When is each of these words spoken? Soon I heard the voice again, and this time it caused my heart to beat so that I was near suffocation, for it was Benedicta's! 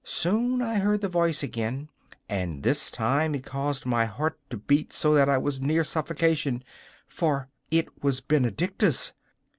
Soon 0.03 0.63
I 0.63 0.79
heard 0.79 1.01
the 1.01 1.07
voice 1.07 1.43
again, 1.43 1.87
and 2.27 2.63
this 2.63 2.89
time 2.89 3.35
it 3.35 3.43
caused 3.45 3.85
my 3.85 4.05
heart 4.05 4.39
to 4.49 4.57
beat 4.57 4.91
so 4.91 5.13
that 5.13 5.29
I 5.29 5.37
was 5.37 5.61
near 5.61 5.83
suffocation, 5.83 6.63
for 7.05 7.49
it 7.69 8.01
was 8.03 8.19
Benedicta's! 8.19 9.13